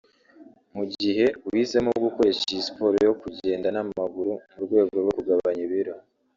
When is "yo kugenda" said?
3.07-3.67